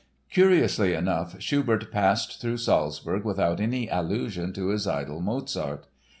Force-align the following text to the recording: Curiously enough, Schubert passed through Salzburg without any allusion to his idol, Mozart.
Curiously 0.31 0.95
enough, 0.95 1.39
Schubert 1.39 1.91
passed 1.91 2.41
through 2.41 2.57
Salzburg 2.57 3.23
without 3.23 3.59
any 3.59 3.87
allusion 3.87 4.51
to 4.53 4.69
his 4.69 4.87
idol, 4.87 5.21
Mozart. 5.21 5.85